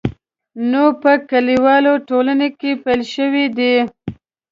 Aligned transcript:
نو 0.71 0.83
په 1.01 1.11
لیکوالو 1.47 1.93
ټولنه 2.09 2.47
کې 2.59 2.71
پیل 2.83 3.01
شوی 3.13 3.45
دی. 3.57 3.75